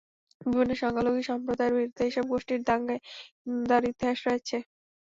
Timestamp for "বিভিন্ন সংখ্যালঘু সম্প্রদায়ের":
0.41-1.75